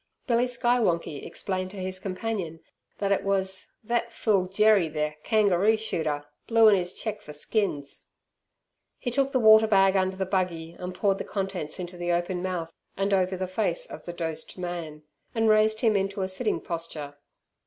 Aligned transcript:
Billy 0.25 0.47
Skywonkie 0.47 1.23
explained 1.27 1.69
to 1.69 1.77
his 1.77 1.99
companion 1.99 2.59
that 2.97 3.11
it 3.11 3.23
was 3.23 3.73
"thet 3.85 4.11
fool, 4.11 4.47
Jerry 4.47 4.89
ther 4.89 5.13
kangaroo 5.23 5.77
shooter, 5.77 6.25
bluein' 6.47 6.75
'is 6.75 6.95
cheque 6.95 7.21
fer 7.21 7.33
skins". 7.33 8.07
He 8.97 9.11
took 9.11 9.31
the 9.31 9.39
water 9.39 9.67
bag 9.67 9.95
under 9.95 10.15
the 10.15 10.25
buggy, 10.25 10.75
and 10.79 10.95
poured 10.95 11.19
the 11.19 11.23
contents 11.23 11.77
into 11.77 11.97
the 11.97 12.11
open 12.11 12.41
mouth 12.41 12.73
and 12.97 13.13
over 13.13 13.37
the 13.37 13.45
face 13.45 13.85
of 13.85 14.05
the 14.05 14.13
"dosed" 14.13 14.57
man, 14.57 15.03
and 15.35 15.47
raised 15.49 15.81
him 15.81 15.95
into 15.95 16.23
a 16.23 16.27
sitting 16.27 16.59
posture. 16.61 17.17